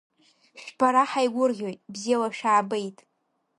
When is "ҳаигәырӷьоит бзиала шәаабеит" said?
1.11-2.97